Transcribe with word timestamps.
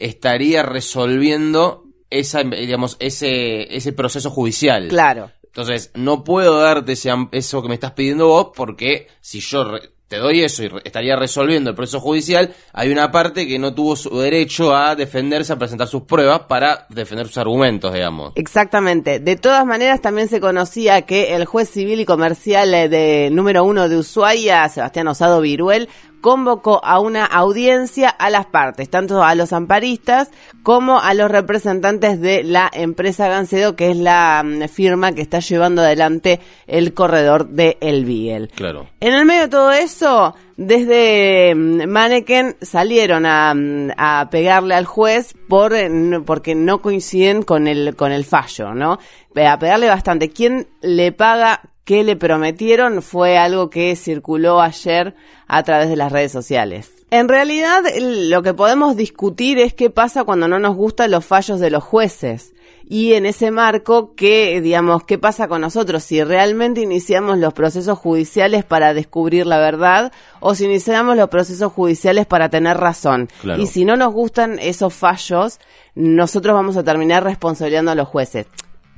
estaría 0.00 0.62
resolviendo 0.62 1.84
esa, 2.10 2.42
digamos, 2.42 2.96
ese, 3.00 3.74
ese 3.76 3.92
proceso 3.92 4.30
judicial. 4.30 4.88
Claro. 4.88 5.30
Entonces, 5.44 5.90
no 5.94 6.24
puedo 6.24 6.60
darte 6.60 6.92
ese 6.92 7.10
eso 7.32 7.62
que 7.62 7.68
me 7.68 7.74
estás 7.74 7.92
pidiendo 7.92 8.28
vos 8.28 8.48
porque 8.54 9.08
si 9.20 9.40
yo 9.40 9.64
re- 9.64 9.90
te 10.06 10.16
doy 10.18 10.40
eso 10.42 10.62
y 10.64 10.68
re- 10.68 10.80
estaría 10.84 11.14
resolviendo 11.16 11.70
el 11.70 11.76
proceso 11.76 12.00
judicial, 12.00 12.52
hay 12.72 12.90
una 12.90 13.10
parte 13.12 13.46
que 13.46 13.58
no 13.60 13.74
tuvo 13.74 13.94
su 13.96 14.16
derecho 14.18 14.74
a 14.74 14.94
defenderse, 14.96 15.52
a 15.52 15.56
presentar 15.58 15.86
sus 15.88 16.02
pruebas 16.02 16.40
para 16.48 16.86
defender 16.88 17.26
sus 17.28 17.38
argumentos, 17.38 17.92
digamos. 17.92 18.32
Exactamente. 18.36 19.20
De 19.20 19.36
todas 19.36 19.64
maneras, 19.66 20.00
también 20.00 20.28
se 20.28 20.40
conocía 20.40 21.02
que 21.02 21.34
el 21.34 21.44
juez 21.44 21.68
civil 21.70 22.00
y 22.00 22.04
comercial 22.04 22.72
eh, 22.74 22.88
de 22.88 23.30
número 23.30 23.62
uno 23.64 23.88
de 23.88 23.98
Ushuaia, 23.98 24.68
Sebastián 24.68 25.06
Osado 25.08 25.40
Viruel, 25.40 25.88
convocó 26.20 26.80
a 26.84 27.00
una 27.00 27.24
audiencia 27.24 28.08
a 28.10 28.30
las 28.30 28.46
partes, 28.46 28.88
tanto 28.90 29.22
a 29.22 29.34
los 29.34 29.52
amparistas 29.52 30.30
como 30.62 31.00
a 31.00 31.14
los 31.14 31.30
representantes 31.30 32.20
de 32.20 32.42
la 32.44 32.70
empresa 32.72 33.28
Gancedo, 33.28 33.76
que 33.76 33.90
es 33.90 33.96
la 33.96 34.42
mm, 34.44 34.68
firma 34.68 35.12
que 35.12 35.22
está 35.22 35.40
llevando 35.40 35.82
adelante 35.82 36.40
el 36.66 36.94
corredor 36.94 37.48
de 37.48 37.78
El 37.80 38.04
Beagle. 38.04 38.48
Claro. 38.48 38.88
En 39.00 39.14
el 39.14 39.24
medio 39.24 39.42
de 39.42 39.48
todo 39.48 39.72
eso, 39.72 40.34
desde 40.56 41.54
mm, 41.54 41.86
Manneken 41.88 42.56
salieron 42.60 43.26
a, 43.26 43.54
mm, 43.54 43.90
a 43.96 44.28
pegarle 44.30 44.74
al 44.74 44.84
juez 44.86 45.34
por 45.48 45.74
eh, 45.74 45.88
no- 45.88 46.24
porque 46.24 46.54
no 46.54 46.80
coinciden 46.82 47.42
con 47.42 47.66
el 47.66 47.96
con 47.96 48.12
el 48.12 48.24
fallo, 48.24 48.74
¿no? 48.74 48.98
Pe- 49.32 49.46
A 49.46 49.58
pegarle 49.58 49.88
bastante. 49.88 50.30
¿Quién 50.30 50.68
le 50.82 51.12
paga? 51.12 51.62
¿Qué 51.90 52.04
le 52.04 52.14
prometieron? 52.14 53.02
Fue 53.02 53.36
algo 53.36 53.68
que 53.68 53.96
circuló 53.96 54.60
ayer 54.60 55.16
a 55.48 55.64
través 55.64 55.88
de 55.88 55.96
las 55.96 56.12
redes 56.12 56.30
sociales. 56.30 56.92
En 57.10 57.28
realidad, 57.28 57.82
lo 57.98 58.44
que 58.44 58.54
podemos 58.54 58.94
discutir 58.94 59.58
es 59.58 59.74
qué 59.74 59.90
pasa 59.90 60.22
cuando 60.22 60.46
no 60.46 60.60
nos 60.60 60.76
gustan 60.76 61.10
los 61.10 61.24
fallos 61.24 61.58
de 61.58 61.68
los 61.68 61.82
jueces. 61.82 62.54
Y 62.88 63.14
en 63.14 63.26
ese 63.26 63.50
marco, 63.50 64.14
¿qué, 64.14 64.60
digamos, 64.60 65.02
qué 65.02 65.18
pasa 65.18 65.48
con 65.48 65.62
nosotros? 65.62 66.04
Si 66.04 66.22
realmente 66.22 66.80
iniciamos 66.80 67.38
los 67.38 67.54
procesos 67.54 67.98
judiciales 67.98 68.64
para 68.64 68.94
descubrir 68.94 69.44
la 69.48 69.58
verdad 69.58 70.12
o 70.38 70.54
si 70.54 70.66
iniciamos 70.66 71.16
los 71.16 71.28
procesos 71.28 71.72
judiciales 71.72 72.24
para 72.24 72.50
tener 72.50 72.76
razón. 72.76 73.28
Claro. 73.40 73.60
Y 73.60 73.66
si 73.66 73.84
no 73.84 73.96
nos 73.96 74.12
gustan 74.12 74.60
esos 74.60 74.94
fallos, 74.94 75.58
nosotros 75.96 76.54
vamos 76.54 76.76
a 76.76 76.84
terminar 76.84 77.24
responsabilizando 77.24 77.90
a 77.90 77.96
los 77.96 78.06
jueces. 78.06 78.46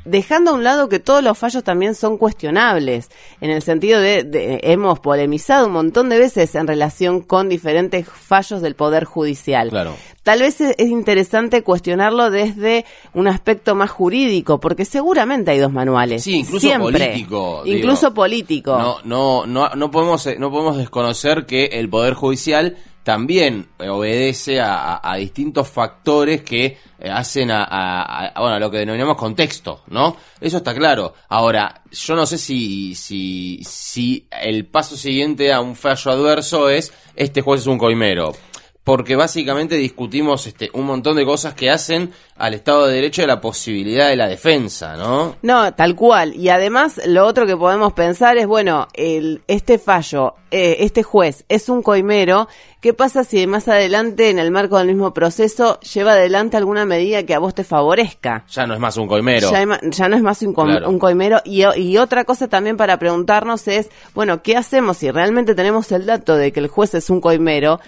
Dejando 0.04 0.50
a 0.50 0.54
un 0.54 0.64
lado 0.64 0.88
que 0.88 0.98
todos 0.98 1.22
los 1.22 1.38
fallos 1.38 1.62
también 1.62 1.94
son 1.94 2.18
cuestionables, 2.18 3.10
en 3.40 3.50
el 3.50 3.62
sentido 3.62 4.00
de, 4.00 4.24
de- 4.24 4.60
hemos 4.64 4.98
polemizado 5.00 5.66
un 5.66 5.72
montón 5.72 6.08
de 6.08 6.18
veces 6.18 6.54
en 6.54 6.66
relación 6.66 7.20
con 7.20 7.48
diferentes 7.48 8.06
fallos 8.08 8.62
del 8.62 8.74
Poder 8.74 9.04
Judicial. 9.04 9.70
Claro. 9.70 9.94
Tal 10.22 10.40
vez 10.40 10.60
es 10.60 10.74
es 10.78 10.88
interesante 10.88 11.62
cuestionarlo 11.62 12.30
desde 12.30 12.84
un 13.14 13.28
aspecto 13.28 13.74
más 13.74 13.90
jurídico, 13.90 14.58
porque 14.60 14.84
seguramente 14.84 15.50
hay 15.52 15.58
dos 15.58 15.72
manuales. 15.72 16.22
Sí, 16.24 16.36
incluso 16.38 16.66
Siempre. 16.66 17.06
político, 17.08 17.62
digo. 17.64 17.76
Incluso 17.78 18.14
político. 18.14 18.76
No, 18.78 18.96
no, 19.04 19.46
no, 19.46 19.68
no 19.70 19.90
podemos, 19.90 20.26
eh, 20.26 20.36
no 20.38 20.50
podemos 20.50 20.76
desconocer 20.76 21.46
que 21.46 21.66
el 21.66 21.88
Poder 21.88 22.14
Judicial 22.14 22.76
también 23.02 23.66
eh, 23.80 23.88
obedece 23.88 24.60
a, 24.60 25.00
distintos 25.18 25.68
factores 25.68 26.42
que 26.42 26.78
hacen 27.10 27.50
a, 27.50 27.64
a- 27.64 28.26
a- 28.28 28.40
bueno, 28.40 28.56
a 28.56 28.60
lo 28.60 28.70
que 28.70 28.78
denominamos 28.78 29.16
contexto, 29.16 29.82
¿no? 29.88 30.16
Eso 30.40 30.58
está 30.58 30.74
claro. 30.74 31.14
Ahora, 31.28 31.82
yo 31.90 32.14
no 32.16 32.26
sé 32.26 32.38
si, 32.38 32.94
si, 32.94 33.60
si 33.64 34.26
el 34.40 34.66
paso 34.66 34.96
siguiente 34.96 35.52
a 35.52 35.60
un 35.60 35.74
fallo 35.76 36.10
adverso 36.12 36.68
es 36.68 36.92
este 37.16 37.40
juez 37.42 37.62
es 37.62 37.66
un 37.66 37.78
coimero. 37.78 38.32
Porque 38.84 39.14
básicamente 39.14 39.76
discutimos 39.76 40.46
este, 40.46 40.70
un 40.72 40.86
montón 40.86 41.16
de 41.16 41.24
cosas 41.24 41.54
que 41.54 41.70
hacen 41.70 42.12
al 42.36 42.54
Estado 42.54 42.86
de 42.86 42.94
Derecho 42.94 43.20
y 43.20 43.24
a 43.24 43.28
la 43.28 43.40
posibilidad 43.40 44.08
de 44.08 44.16
la 44.16 44.26
defensa, 44.26 44.96
¿no? 44.96 45.36
No, 45.42 45.72
tal 45.74 45.94
cual. 45.94 46.34
Y 46.34 46.48
además, 46.48 47.00
lo 47.06 47.24
otro 47.26 47.46
que 47.46 47.56
podemos 47.56 47.92
pensar 47.92 48.36
es, 48.38 48.46
bueno, 48.48 48.88
el, 48.94 49.42
este 49.46 49.78
fallo, 49.78 50.34
eh, 50.50 50.78
este 50.80 51.04
juez 51.04 51.44
es 51.48 51.68
un 51.68 51.82
coimero. 51.82 52.48
¿Qué 52.80 52.92
pasa 52.92 53.22
si 53.22 53.46
más 53.46 53.68
adelante, 53.68 54.30
en 54.30 54.40
el 54.40 54.50
marco 54.50 54.78
del 54.78 54.88
mismo 54.88 55.14
proceso, 55.14 55.78
lleva 55.80 56.12
adelante 56.14 56.56
alguna 56.56 56.84
medida 56.84 57.24
que 57.24 57.34
a 57.34 57.38
vos 57.38 57.54
te 57.54 57.62
favorezca? 57.62 58.44
Ya 58.50 58.66
no 58.66 58.74
es 58.74 58.80
más 58.80 58.96
un 58.96 59.06
coimero. 59.06 59.48
Ya, 59.52 60.08
no 60.08 60.16
es 60.16 60.22
más 60.22 60.42
un, 60.42 60.52
Claro. 60.52 60.88
un 60.88 60.98
coimero. 60.98 61.40
Y 61.44 61.96
otra 61.98 62.24
cosa 62.24 62.48
también 62.48 62.76
para 62.76 62.98
preguntarnos 62.98 63.68
es, 63.68 63.88
bueno, 64.14 64.42
¿qué 64.42 64.56
hacemos 64.56 64.96
si 64.96 65.12
realmente 65.12 65.54
tenemos 65.54 65.92
el 65.92 66.06
dato 66.06 66.34
de 66.34 66.50
que 66.50 66.58
el 66.58 66.66
juez 66.66 66.94
es 66.94 67.08
un 67.08 67.20
coimero? 67.20 67.78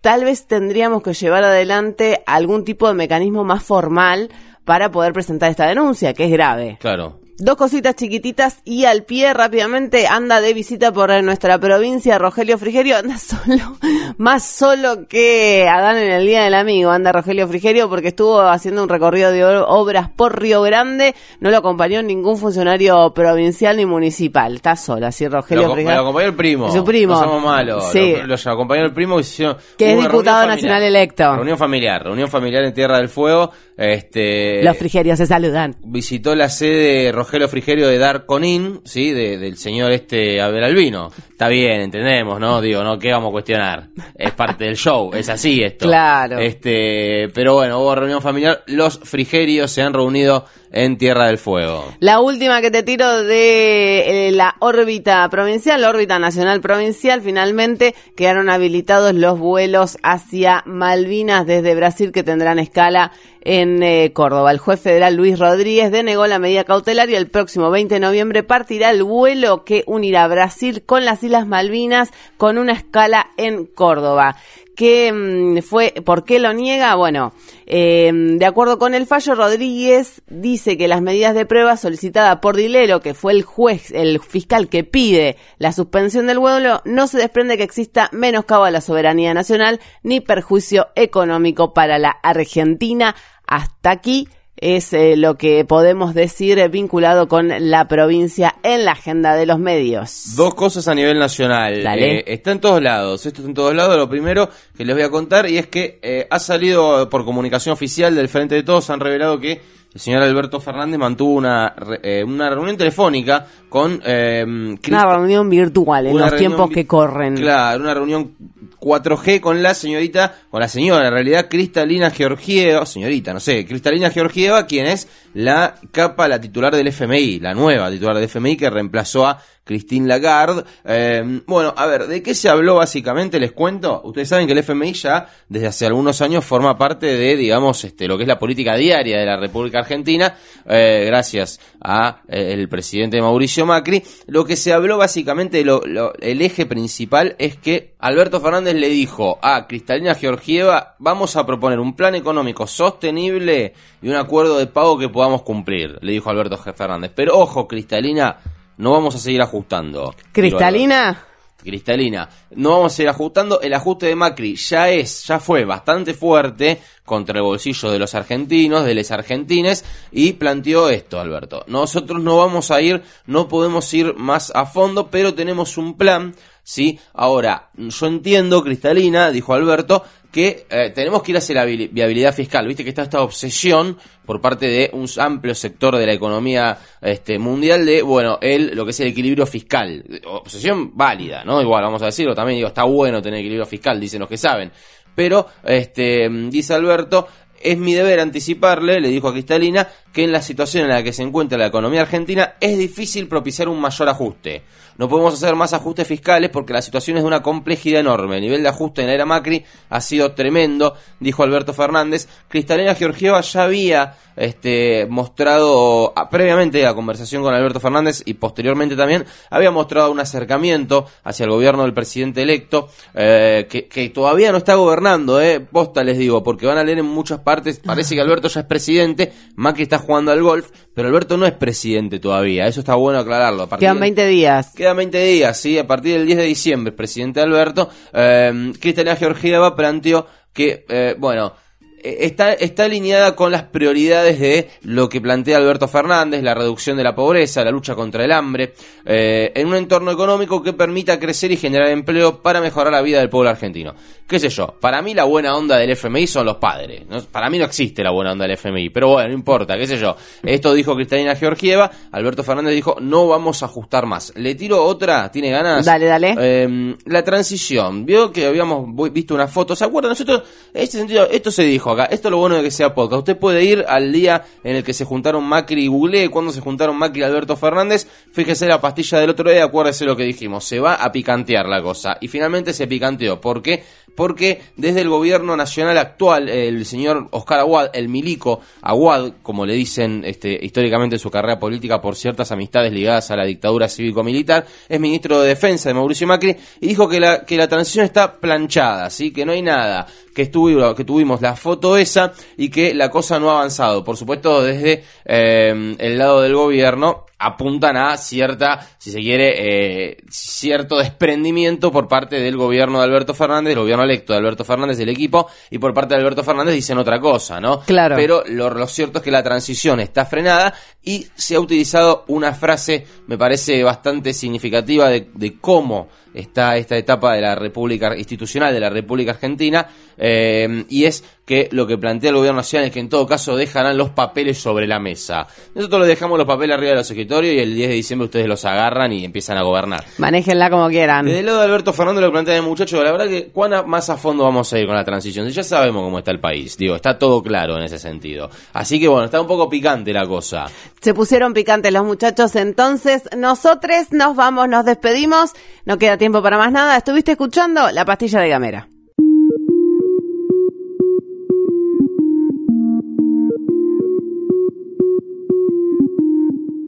Tal 0.00 0.24
vez 0.24 0.46
tendríamos 0.46 1.02
que 1.02 1.12
llevar 1.12 1.44
adelante 1.44 2.22
algún 2.26 2.64
tipo 2.64 2.88
de 2.88 2.94
mecanismo 2.94 3.44
más 3.44 3.62
formal 3.62 4.30
para 4.64 4.90
poder 4.90 5.12
presentar 5.12 5.50
esta 5.50 5.66
denuncia, 5.66 6.14
que 6.14 6.24
es 6.24 6.30
grave. 6.30 6.78
Claro. 6.80 7.20
Dos 7.42 7.56
cositas 7.56 7.96
chiquititas 7.96 8.60
y 8.66 8.84
al 8.84 9.04
pie 9.04 9.32
rápidamente 9.32 10.06
anda 10.06 10.42
de 10.42 10.52
visita 10.52 10.92
por 10.92 11.10
nuestra 11.24 11.58
provincia 11.58 12.18
Rogelio 12.18 12.58
Frigerio, 12.58 12.98
anda 12.98 13.16
solo, 13.18 13.78
más 14.18 14.44
solo 14.44 15.08
que 15.08 15.66
Adán 15.66 15.96
en 15.96 16.10
el 16.10 16.26
Día 16.26 16.42
del 16.44 16.52
Amigo, 16.52 16.90
anda 16.90 17.12
Rogelio 17.12 17.48
Frigerio 17.48 17.88
porque 17.88 18.08
estuvo 18.08 18.42
haciendo 18.42 18.82
un 18.82 18.90
recorrido 18.90 19.32
de 19.32 19.42
obras 19.44 20.10
por 20.14 20.38
Río 20.38 20.60
Grande, 20.60 21.14
no 21.40 21.50
lo 21.50 21.56
acompañó 21.56 22.02
ningún 22.02 22.36
funcionario 22.36 23.14
provincial 23.14 23.78
ni 23.78 23.86
municipal, 23.86 24.56
está 24.56 24.76
solo, 24.76 25.06
así 25.06 25.26
Rogelio 25.26 25.62
Lo, 25.62 25.68
me 25.68 25.68
lo 25.68 25.74
Frigerio. 25.76 26.00
acompañó 26.02 26.26
el 26.28 26.34
primo. 26.34 26.70
Su 26.70 26.84
primo. 26.84 27.14
No 27.14 27.20
somos 27.20 27.42
malos. 27.42 27.90
Sí. 27.90 28.16
Lo, 28.22 28.26
lo 28.26 28.34
acompañó 28.52 28.84
el 28.84 28.92
primo 28.92 29.14
que 29.16 29.22
hicieron 29.22 29.56
Que 29.78 29.92
es 29.94 29.98
diputado 29.98 30.46
nacional 30.46 30.80
familiar. 30.82 30.82
electo. 30.82 31.34
Reunión 31.36 31.56
familiar, 31.56 32.02
reunión 32.04 32.28
familiar 32.28 32.64
en 32.64 32.74
Tierra 32.74 32.98
del 32.98 33.08
Fuego. 33.08 33.50
Este, 33.78 34.62
Los 34.62 34.76
Frigerios 34.76 35.16
se 35.16 35.26
saludan. 35.26 35.74
visitó 35.82 36.34
la 36.34 36.50
sede 36.50 37.04
de 37.04 37.12
Rogelio 37.30 37.48
Frigerio 37.48 37.86
de 37.86 37.96
Darconín, 37.98 38.80
¿sí? 38.84 39.12
De- 39.12 39.38
del 39.38 39.56
señor 39.56 39.92
este 39.92 40.40
Abel 40.40 40.64
Albino. 40.64 41.12
Está 41.30 41.46
bien, 41.46 41.80
entendemos, 41.80 42.40
¿no? 42.40 42.60
Digo, 42.60 42.82
¿no? 42.82 42.98
¿Qué 42.98 43.12
vamos 43.12 43.28
a 43.28 43.30
cuestionar? 43.30 43.88
Es 44.16 44.32
parte 44.32 44.64
del 44.64 44.74
show, 44.76 45.12
es 45.14 45.28
así 45.28 45.62
esto. 45.62 45.86
Claro. 45.86 46.38
Este, 46.40 47.28
pero 47.32 47.54
bueno, 47.54 47.78
hubo 47.78 47.94
reunión 47.94 48.20
familiar. 48.20 48.64
Los 48.66 48.98
Frigerios 48.98 49.70
se 49.70 49.80
han 49.82 49.94
reunido 49.94 50.44
en 50.72 50.98
Tierra 50.98 51.26
del 51.28 51.38
Fuego. 51.38 51.84
La 52.00 52.20
última 52.20 52.60
que 52.60 52.70
te 52.72 52.82
tiro 52.82 53.22
de 53.22 54.28
eh, 54.28 54.32
la 54.32 54.56
órbita 54.60 55.28
provincial, 55.30 55.80
la 55.80 55.88
órbita 55.90 56.18
nacional 56.18 56.60
provincial, 56.60 57.22
finalmente 57.22 57.94
quedaron 58.16 58.50
habilitados 58.50 59.14
los 59.14 59.38
vuelos 59.38 59.98
hacia 60.02 60.62
Malvinas 60.66 61.46
desde 61.46 61.74
Brasil 61.76 62.10
que 62.12 62.22
tendrán 62.22 62.58
escala 62.58 63.10
en 63.42 63.82
eh, 63.82 64.12
Córdoba. 64.12 64.50
El 64.52 64.58
juez 64.58 64.80
federal 64.80 65.16
Luis 65.16 65.38
Rodríguez 65.38 65.90
denegó 65.90 66.26
la 66.26 66.38
medida 66.38 66.62
cautelar 66.64 67.08
y 67.10 67.14
el 67.16 67.19
próximo 67.28 67.70
20 67.70 67.94
de 67.94 68.00
noviembre 68.00 68.42
partirá 68.42 68.90
el 68.90 69.02
vuelo 69.02 69.64
que 69.64 69.84
unirá 69.86 70.26
Brasil 70.28 70.82
con 70.84 71.04
las 71.04 71.22
Islas 71.22 71.46
Malvinas 71.46 72.10
con 72.36 72.58
una 72.58 72.72
escala 72.72 73.30
en 73.36 73.66
Córdoba. 73.66 74.36
¿Qué 74.80 75.12
mm, 75.12 75.58
fue? 75.58 75.92
¿Por 76.04 76.24
qué 76.24 76.38
lo 76.38 76.54
niega? 76.54 76.94
Bueno, 76.94 77.34
eh, 77.66 78.10
de 78.14 78.46
acuerdo 78.46 78.78
con 78.78 78.94
el 78.94 79.06
fallo, 79.06 79.34
Rodríguez 79.34 80.22
dice 80.28 80.78
que 80.78 80.88
las 80.88 81.02
medidas 81.02 81.34
de 81.34 81.44
prueba 81.44 81.76
solicitadas 81.76 82.38
por 82.38 82.56
Dilero, 82.56 83.00
que 83.00 83.12
fue 83.12 83.32
el 83.32 83.42
juez, 83.42 83.90
el 83.90 84.20
fiscal 84.20 84.70
que 84.70 84.82
pide 84.82 85.36
la 85.58 85.72
suspensión 85.72 86.26
del 86.26 86.38
vuelo, 86.38 86.80
no 86.86 87.08
se 87.08 87.18
desprende 87.18 87.58
que 87.58 87.62
exista 87.62 88.08
menoscabo 88.12 88.64
a 88.64 88.70
la 88.70 88.80
soberanía 88.80 89.34
nacional 89.34 89.80
ni 90.02 90.20
perjuicio 90.20 90.86
económico 90.94 91.74
para 91.74 91.98
la 91.98 92.10
Argentina. 92.22 93.14
Hasta 93.46 93.90
aquí 93.90 94.28
es 94.60 94.92
eh, 94.92 95.16
lo 95.16 95.36
que 95.36 95.64
podemos 95.64 96.14
decir 96.14 96.58
eh, 96.58 96.68
vinculado 96.68 97.28
con 97.28 97.48
la 97.70 97.88
provincia 97.88 98.56
en 98.62 98.84
la 98.84 98.92
agenda 98.92 99.34
de 99.34 99.46
los 99.46 99.58
medios. 99.58 100.34
Dos 100.36 100.54
cosas 100.54 100.86
a 100.88 100.94
nivel 100.94 101.18
nacional. 101.18 101.82
Dale. 101.82 102.18
Eh, 102.18 102.24
está 102.26 102.52
en 102.52 102.60
todos 102.60 102.82
lados. 102.82 103.24
Esto 103.26 103.40
está 103.40 103.48
en 103.48 103.54
todos 103.54 103.74
lados. 103.74 103.96
Lo 103.96 104.08
primero 104.08 104.50
que 104.76 104.84
les 104.84 104.94
voy 104.94 105.04
a 105.04 105.10
contar 105.10 105.48
y 105.48 105.58
es 105.58 105.66
que 105.66 105.98
eh, 106.02 106.26
ha 106.30 106.38
salido 106.38 107.08
por 107.08 107.24
comunicación 107.24 107.72
oficial 107.72 108.14
del 108.14 108.28
Frente 108.28 108.54
de 108.54 108.62
Todos. 108.62 108.90
Han 108.90 109.00
revelado 109.00 109.40
que 109.40 109.60
el 109.92 110.00
señor 110.00 110.22
Alberto 110.22 110.60
Fernández 110.60 110.98
mantuvo 111.00 111.34
una, 111.34 111.74
eh, 112.02 112.22
una 112.22 112.48
reunión 112.48 112.76
telefónica 112.76 113.44
con 113.68 114.00
eh, 114.04 114.44
Una 114.46 115.06
reunión 115.06 115.50
virtual 115.50 116.06
en 116.06 116.16
los 116.18 116.36
tiempos 116.36 116.70
que 116.70 116.86
corren. 116.86 117.34
Claro, 117.34 117.80
una 117.80 117.94
reunión 117.94 118.36
4G 118.80 119.40
con 119.40 119.62
la 119.62 119.74
señorita, 119.74 120.34
con 120.50 120.60
la 120.60 120.68
señora, 120.68 121.08
en 121.08 121.12
realidad, 121.12 121.48
Cristalina 121.48 122.10
Georgieva, 122.10 122.86
señorita, 122.86 123.32
no 123.32 123.40
sé, 123.40 123.66
Cristalina 123.66 124.10
Georgieva, 124.10 124.66
quien 124.66 124.86
es 124.86 125.08
la 125.34 125.76
capa, 125.92 126.28
la 126.28 126.40
titular 126.40 126.74
del 126.74 126.88
FMI, 126.88 127.40
la 127.40 127.54
nueva 127.54 127.90
titular 127.90 128.16
del 128.16 128.24
FMI 128.24 128.56
que 128.56 128.70
reemplazó 128.70 129.26
a 129.26 129.42
Christine 129.70 130.08
Lagarde. 130.08 130.64
Eh, 130.84 131.42
bueno, 131.46 131.72
a 131.76 131.86
ver, 131.86 132.08
¿de 132.08 132.24
qué 132.24 132.34
se 132.34 132.48
habló 132.48 132.74
básicamente? 132.74 133.38
Les 133.38 133.52
cuento. 133.52 134.00
Ustedes 134.02 134.28
saben 134.28 134.48
que 134.48 134.52
el 134.52 134.58
FMI 134.58 134.94
ya 134.94 135.28
desde 135.48 135.68
hace 135.68 135.86
algunos 135.86 136.20
años 136.22 136.44
forma 136.44 136.76
parte 136.76 137.06
de, 137.06 137.36
digamos, 137.36 137.84
este, 137.84 138.08
lo 138.08 138.16
que 138.16 138.24
es 138.24 138.28
la 138.28 138.40
política 138.40 138.74
diaria 138.74 139.20
de 139.20 139.26
la 139.26 139.36
República 139.36 139.78
Argentina, 139.78 140.34
eh, 140.68 141.04
gracias 141.06 141.60
a 141.80 142.22
eh, 142.26 142.52
el 142.52 142.68
presidente 142.68 143.20
Mauricio 143.22 143.64
Macri. 143.64 144.02
Lo 144.26 144.44
que 144.44 144.56
se 144.56 144.72
habló 144.72 144.98
básicamente, 144.98 145.64
lo- 145.64 145.82
lo- 145.86 146.14
el 146.18 146.42
eje 146.42 146.66
principal 146.66 147.36
es 147.38 147.56
que 147.56 147.94
Alberto 148.00 148.40
Fernández 148.40 148.74
le 148.74 148.88
dijo 148.88 149.38
a 149.40 149.68
Cristalina 149.68 150.16
Georgieva, 150.16 150.96
vamos 150.98 151.36
a 151.36 151.46
proponer 151.46 151.78
un 151.78 151.94
plan 151.94 152.16
económico 152.16 152.66
sostenible 152.66 153.74
y 154.02 154.08
un 154.08 154.16
acuerdo 154.16 154.58
de 154.58 154.66
pago 154.66 154.98
que 154.98 155.08
podamos 155.08 155.42
cumplir, 155.42 155.96
le 156.00 156.10
dijo 156.12 156.28
Alberto 156.28 156.56
Fernández. 156.58 157.12
Pero 157.14 157.38
ojo, 157.38 157.68
Cristalina, 157.68 158.38
no 158.80 158.92
vamos 158.92 159.14
a 159.14 159.18
seguir 159.18 159.42
ajustando. 159.42 160.14
¿Cristalina? 160.32 161.26
Cristalina, 161.62 162.30
no 162.56 162.70
vamos 162.70 162.94
a 162.94 162.96
seguir 162.96 163.10
ajustando. 163.10 163.60
El 163.60 163.74
ajuste 163.74 164.06
de 164.06 164.16
Macri 164.16 164.56
ya 164.56 164.88
es, 164.88 165.24
ya 165.26 165.38
fue 165.38 165.66
bastante 165.66 166.14
fuerte 166.14 166.80
contra 167.04 167.36
el 167.36 167.44
bolsillo 167.44 167.90
de 167.90 167.98
los 167.98 168.14
argentinos, 168.14 168.86
de 168.86 168.94
los 168.94 169.10
argentines, 169.10 169.84
y 170.10 170.32
planteó 170.32 170.88
esto, 170.88 171.20
Alberto. 171.20 171.62
Nosotros 171.66 172.22
no 172.22 172.38
vamos 172.38 172.70
a 172.70 172.80
ir, 172.80 173.02
no 173.26 173.48
podemos 173.48 173.92
ir 173.92 174.14
más 174.14 174.50
a 174.54 174.64
fondo, 174.64 175.10
pero 175.10 175.34
tenemos 175.34 175.76
un 175.76 175.98
plan, 175.98 176.34
¿sí? 176.70 177.00
Ahora, 177.14 177.70
yo 177.76 178.06
entiendo, 178.06 178.62
Cristalina, 178.62 179.32
dijo 179.32 179.54
Alberto, 179.54 180.04
que 180.30 180.66
eh, 180.70 180.92
tenemos 180.94 181.24
que 181.24 181.32
ir 181.32 181.38
hacia 181.38 181.56
la 181.56 181.64
vi- 181.64 181.88
viabilidad 181.88 182.32
fiscal. 182.32 182.64
Viste 182.68 182.84
que 182.84 182.90
está 182.90 183.02
esta 183.02 183.20
obsesión 183.22 183.98
por 184.24 184.40
parte 184.40 184.66
de 184.66 184.88
un 184.92 185.08
amplio 185.18 185.56
sector 185.56 185.96
de 185.96 186.06
la 186.06 186.12
economía 186.12 186.78
este, 187.02 187.40
mundial 187.40 187.84
de, 187.84 188.02
bueno, 188.02 188.38
el, 188.40 188.76
lo 188.76 188.84
que 188.84 188.92
es 188.92 189.00
el 189.00 189.08
equilibrio 189.08 189.44
fiscal. 189.46 190.04
Obsesión 190.26 190.96
válida, 190.96 191.42
¿no? 191.44 191.60
Igual, 191.60 191.82
vamos 191.82 192.02
a 192.02 192.06
decirlo, 192.06 192.36
también 192.36 192.58
digo, 192.58 192.68
está 192.68 192.84
bueno 192.84 193.20
tener 193.20 193.40
equilibrio 193.40 193.66
fiscal, 193.66 193.98
dicen 193.98 194.20
los 194.20 194.28
que 194.28 194.38
saben. 194.38 194.70
Pero, 195.16 195.48
este, 195.64 196.28
dice 196.48 196.74
Alberto, 196.74 197.26
es 197.60 197.78
mi 197.78 197.94
deber 197.94 198.20
anticiparle, 198.20 199.00
le 199.00 199.08
dijo 199.08 199.28
a 199.28 199.32
Cristalina, 199.32 199.88
que 200.12 200.24
en 200.24 200.32
la 200.32 200.42
situación 200.42 200.84
en 200.84 200.90
la 200.90 201.02
que 201.02 201.12
se 201.12 201.22
encuentra 201.22 201.58
la 201.58 201.66
economía 201.66 202.02
argentina 202.02 202.54
es 202.60 202.76
difícil 202.76 203.28
propiciar 203.28 203.68
un 203.68 203.80
mayor 203.80 204.08
ajuste. 204.08 204.62
No 204.96 205.08
podemos 205.08 205.34
hacer 205.34 205.54
más 205.56 205.72
ajustes 205.72 206.06
fiscales 206.06 206.50
porque 206.50 206.72
la 206.72 206.82
situación 206.82 207.16
es 207.16 207.22
de 207.22 207.26
una 207.26 207.42
complejidad 207.42 208.00
enorme. 208.00 208.36
El 208.36 208.42
nivel 208.42 208.62
de 208.62 208.68
ajuste 208.68 209.00
en 209.00 209.06
la 209.06 209.14
era 209.14 209.24
Macri 209.24 209.64
ha 209.88 210.00
sido 210.00 210.32
tremendo, 210.32 210.94
dijo 211.20 211.42
Alberto 211.42 211.72
Fernández. 211.72 212.28
Cristalina 212.48 212.94
Georgieva 212.94 213.40
ya 213.40 213.62
había 213.62 214.16
este, 214.36 215.06
mostrado, 215.08 216.12
ah, 216.16 216.28
previamente 216.28 216.86
a 216.86 216.94
conversación 216.94 217.42
con 217.42 217.54
Alberto 217.54 217.80
Fernández 217.80 218.22
y 218.24 218.34
posteriormente 218.34 218.96
también, 218.96 219.24
había 219.50 219.70
mostrado 219.70 220.10
un 220.10 220.20
acercamiento 220.20 221.06
hacia 221.24 221.44
el 221.44 221.50
gobierno 221.50 221.82
del 221.82 221.94
presidente 221.94 222.42
electo, 222.42 222.88
eh, 223.14 223.66
que, 223.68 224.10
todavía 224.10 224.52
no 224.52 224.58
está 224.58 224.74
gobernando, 224.74 225.40
eh, 225.40 225.60
posta 225.60 226.02
les 226.04 226.18
digo, 226.18 226.42
porque 226.42 226.66
van 226.66 226.78
a 226.78 226.84
leer 226.84 226.98
en 226.98 227.06
muchas 227.06 227.40
parece 227.84 228.14
que 228.14 228.20
Alberto 228.20 228.48
ya 228.48 228.60
es 228.60 228.66
presidente, 228.66 229.32
Macri 229.56 229.82
está 229.84 229.98
jugando 229.98 230.32
al 230.32 230.42
golf, 230.42 230.70
pero 230.94 231.08
Alberto 231.08 231.36
no 231.36 231.46
es 231.46 231.52
presidente 231.52 232.18
todavía, 232.18 232.66
eso 232.66 232.80
está 232.80 232.94
bueno 232.94 233.18
aclararlo. 233.18 233.62
A 233.64 233.68
partir 233.68 233.84
Quedan 233.86 233.96
del- 233.96 234.00
20 234.14 234.26
días. 234.26 234.72
Quedan 234.74 234.96
20 234.96 235.22
días, 235.24 235.60
¿sí? 235.60 235.78
A 235.78 235.86
partir 235.86 236.14
del 236.14 236.26
10 236.26 236.38
de 236.38 236.44
diciembre, 236.44 236.92
presidente 236.92 237.40
Alberto, 237.40 237.90
eh, 238.12 238.72
Cristalina 238.80 239.16
Georgieva 239.16 239.74
planteó 239.76 240.26
que, 240.52 240.84
eh, 240.88 241.14
bueno, 241.18 241.54
está, 242.02 242.52
está 242.52 242.84
alineada 242.84 243.36
con 243.36 243.52
las 243.52 243.64
prioridades 243.64 244.38
de 244.40 244.68
lo 244.82 245.08
que 245.08 245.20
plantea 245.20 245.58
Alberto 245.58 245.88
Fernández, 245.88 246.42
la 246.42 246.54
reducción 246.54 246.96
de 246.96 247.04
la 247.04 247.14
pobreza, 247.14 247.64
la 247.64 247.70
lucha 247.70 247.94
contra 247.94 248.24
el 248.24 248.32
hambre, 248.32 248.74
eh, 249.04 249.52
en 249.54 249.68
un 249.68 249.76
entorno 249.76 250.10
económico 250.10 250.62
que 250.62 250.72
permita 250.72 251.18
crecer 251.18 251.52
y 251.52 251.56
generar 251.56 251.88
empleo 251.88 252.42
para 252.42 252.60
mejorar 252.60 252.92
la 252.92 253.02
vida 253.02 253.18
del 253.18 253.28
pueblo 253.28 253.50
argentino. 253.50 253.94
¿Qué 254.26 254.38
sé 254.38 254.48
yo? 254.48 254.76
Para 254.80 255.02
mí 255.02 255.12
la 255.12 255.24
buena 255.24 255.56
onda 255.56 255.76
del 255.76 255.90
FMI 255.90 256.26
son 256.26 256.46
los 256.46 256.56
padres. 256.56 257.02
Para 257.32 257.50
mí 257.50 257.58
no 257.58 257.64
existe 257.64 258.04
la 258.04 258.10
buena 258.10 258.32
onda 258.32 258.46
del 258.46 258.52
FMI, 258.52 258.90
pero 258.90 259.08
bueno, 259.08 259.28
no 259.28 259.34
importa, 259.34 259.76
qué 259.76 259.86
sé 259.86 259.98
yo. 259.98 260.16
Esto 260.42 260.72
dijo 260.72 260.94
Cristalina 260.94 261.34
Georgieva, 261.34 261.90
Alberto 262.12 262.44
Fernández 262.44 262.74
dijo, 262.74 262.96
no 263.00 263.26
vamos 263.26 263.62
a 263.62 263.66
ajustar 263.66 264.06
más. 264.06 264.32
Le 264.36 264.54
tiro 264.54 264.84
otra, 264.84 265.30
¿tiene 265.32 265.50
ganas? 265.50 265.84
Dale, 265.84 266.06
dale. 266.06 266.34
Eh, 266.38 266.94
la 267.06 267.24
transición, 267.24 268.06
vio 268.06 268.30
que 268.30 268.46
habíamos 268.46 268.86
visto 269.12 269.34
una 269.34 269.48
foto, 269.48 269.74
¿se 269.74 269.84
acuerdan? 269.84 270.10
Nosotros, 270.10 270.44
en 270.72 270.82
este 270.82 270.98
sentido, 270.98 271.28
esto 271.28 271.50
se 271.50 271.64
dijo 271.64 271.89
esto 272.10 272.28
es 272.28 272.32
lo 272.32 272.38
bueno 272.38 272.56
de 272.56 272.62
que 272.62 272.70
sea 272.70 272.94
podcast. 272.94 273.20
Usted 273.20 273.38
puede 273.38 273.64
ir 273.64 273.84
al 273.88 274.12
día 274.12 274.44
en 274.64 274.76
el 274.76 274.84
que 274.84 274.92
se 274.92 275.04
juntaron 275.04 275.44
Macri 275.44 275.84
y 275.84 275.86
Google, 275.88 276.28
cuando 276.30 276.52
se 276.52 276.60
juntaron 276.60 276.96
Macri 276.96 277.20
y 277.20 277.24
Alberto 277.24 277.56
Fernández, 277.56 278.06
fíjese 278.32 278.66
la 278.66 278.80
pastilla 278.80 279.18
del 279.18 279.30
otro 279.30 279.50
día, 279.50 279.64
acuérdese 279.64 280.04
lo 280.04 280.16
que 280.16 280.24
dijimos, 280.24 280.64
se 280.64 280.80
va 280.80 280.94
a 280.94 281.12
picantear 281.12 281.66
la 281.68 281.82
cosa. 281.82 282.16
Y 282.20 282.28
finalmente 282.28 282.72
se 282.72 282.86
picanteó, 282.86 283.40
¿por 283.40 283.62
qué? 283.62 283.82
Porque 284.20 284.60
desde 284.76 285.00
el 285.00 285.08
gobierno 285.08 285.56
nacional 285.56 285.96
actual, 285.96 286.50
el 286.50 286.84
señor 286.84 287.28
Oscar 287.30 287.60
Aguad, 287.60 287.88
el 287.94 288.10
milico 288.10 288.60
Aguad, 288.82 289.32
como 289.42 289.64
le 289.64 289.72
dicen 289.72 290.24
este, 290.26 290.62
históricamente 290.62 291.16
en 291.16 291.20
su 291.20 291.30
carrera 291.30 291.58
política 291.58 292.02
por 292.02 292.16
ciertas 292.16 292.52
amistades 292.52 292.92
ligadas 292.92 293.30
a 293.30 293.36
la 293.36 293.46
dictadura 293.46 293.88
cívico-militar, 293.88 294.66
es 294.90 295.00
ministro 295.00 295.40
de 295.40 295.48
Defensa 295.48 295.88
de 295.88 295.94
Mauricio 295.94 296.26
Macri 296.26 296.54
y 296.82 296.88
dijo 296.88 297.08
que 297.08 297.18
la, 297.18 297.46
que 297.46 297.56
la 297.56 297.66
transición 297.66 298.04
está 298.04 298.34
planchada, 298.38 299.08
¿sí? 299.08 299.30
que 299.30 299.46
no 299.46 299.52
hay 299.52 299.62
nada, 299.62 300.06
que, 300.34 300.42
estuvo, 300.42 300.94
que 300.94 301.04
tuvimos 301.06 301.40
la 301.40 301.56
foto 301.56 301.96
esa 301.96 302.34
y 302.58 302.68
que 302.68 302.92
la 302.92 303.10
cosa 303.10 303.40
no 303.40 303.48
ha 303.48 303.54
avanzado. 303.54 304.04
Por 304.04 304.18
supuesto, 304.18 304.62
desde 304.62 305.02
eh, 305.24 305.96
el 305.98 306.18
lado 306.18 306.42
del 306.42 306.54
gobierno 306.54 307.24
apuntan 307.40 307.96
a 307.96 308.16
cierta, 308.18 308.86
si 308.98 309.10
se 309.10 309.20
quiere, 309.20 309.54
eh, 309.56 310.18
cierto 310.28 310.98
desprendimiento 310.98 311.90
por 311.90 312.06
parte 312.06 312.38
del 312.38 312.56
gobierno 312.58 312.98
de 312.98 313.04
Alberto 313.04 313.32
Fernández, 313.32 313.70
del 313.70 313.80
gobierno 313.80 314.02
de 314.10 314.36
Alberto 314.36 314.64
Fernández, 314.64 314.98
del 314.98 315.08
equipo, 315.08 315.48
y 315.70 315.78
por 315.78 315.94
parte 315.94 316.14
de 316.14 316.20
Alberto 316.20 316.42
Fernández 316.42 316.74
dicen 316.74 316.98
otra 316.98 317.20
cosa, 317.20 317.60
¿no? 317.60 317.80
Claro. 317.80 318.16
Pero 318.16 318.42
lo, 318.46 318.70
lo 318.70 318.86
cierto 318.86 319.18
es 319.18 319.24
que 319.24 319.30
la 319.30 319.42
transición 319.42 320.00
está 320.00 320.26
frenada 320.26 320.74
y 321.02 321.26
se 321.34 321.56
ha 321.56 321.60
utilizado 321.60 322.24
una 322.28 322.52
frase, 322.54 323.06
me 323.26 323.38
parece 323.38 323.82
bastante 323.82 324.32
significativa 324.32 325.08
de, 325.08 325.30
de 325.34 325.58
cómo 325.58 326.08
está 326.34 326.76
esta 326.76 326.96
etapa 326.96 327.34
de 327.34 327.40
la 327.40 327.54
República 327.54 328.16
institucional 328.16 328.72
de 328.72 328.80
la 328.80 328.90
República 328.90 329.32
Argentina 329.32 329.86
eh, 330.16 330.84
y 330.88 331.04
es 331.04 331.24
que 331.50 331.68
lo 331.72 331.86
que 331.86 331.98
plantea 331.98 332.30
el 332.30 332.36
gobierno 332.36 332.58
nacional 332.58 332.86
es 332.86 332.92
que 332.92 333.00
en 333.00 333.08
todo 333.08 333.26
caso 333.26 333.56
dejarán 333.56 333.96
los 333.96 334.10
papeles 334.10 334.58
sobre 334.58 334.86
la 334.86 335.00
mesa. 335.00 335.48
Nosotros 335.74 336.02
lo 336.02 336.06
dejamos 336.06 336.38
los 336.38 336.46
papeles 336.46 336.76
arriba 336.76 336.90
de 336.90 336.96
los 336.98 337.10
escritorios 337.10 337.54
y 337.54 337.58
el 337.58 337.74
10 337.74 337.88
de 337.88 337.94
diciembre 337.96 338.26
ustedes 338.26 338.46
los 338.46 338.64
agarran 338.64 339.12
y 339.12 339.24
empiezan 339.24 339.56
a 339.56 339.62
gobernar. 339.62 340.04
Manéjenla 340.18 340.70
como 340.70 340.88
quieran. 340.88 341.26
Desde 341.26 341.40
el 341.40 341.46
lado 341.46 341.58
de 341.58 341.64
Alberto 341.64 341.92
Fernández 341.92 342.22
lo 342.22 342.30
plantea 342.30 342.54
el 342.54 342.62
muchacho, 342.62 343.02
la 343.02 343.10
verdad 343.10 343.26
que 343.26 343.48
cuán 343.48 343.88
más 343.88 344.10
a 344.10 344.16
fondo 344.16 344.44
vamos 344.44 344.72
a 344.72 344.78
ir 344.78 344.86
con 344.86 344.94
la 344.94 345.04
transición. 345.04 345.46
Si 345.48 345.52
ya 345.52 345.64
sabemos 345.64 346.04
cómo 346.04 346.18
está 346.18 346.30
el 346.30 346.38
país, 346.38 346.76
digo, 346.76 346.94
está 346.94 347.18
todo 347.18 347.42
claro 347.42 347.76
en 347.78 347.82
ese 347.82 347.98
sentido. 347.98 348.48
Así 348.74 349.00
que 349.00 349.08
bueno, 349.08 349.24
está 349.24 349.40
un 349.40 349.48
poco 349.48 349.68
picante 349.68 350.12
la 350.12 350.26
cosa. 350.26 350.66
Se 351.00 351.14
pusieron 351.14 351.54
picantes 351.54 351.92
los 351.92 352.04
muchachos, 352.04 352.54
entonces 352.54 353.22
nosotros 353.36 354.12
nos 354.12 354.36
vamos, 354.36 354.68
nos 354.68 354.84
despedimos, 354.84 355.52
no 355.84 355.98
queda 355.98 356.16
tiempo 356.20 356.42
para 356.42 356.58
más 356.58 356.70
nada. 356.70 356.96
¿Estuviste 356.98 357.32
escuchando? 357.32 357.90
La 357.90 358.04
pastilla 358.04 358.40
de 358.40 358.48
Gamera. 358.50 358.88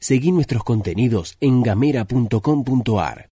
Seguí 0.00 0.32
nuestros 0.32 0.62
contenidos 0.64 1.36
en 1.40 1.62
gamera.com.ar. 1.62 3.30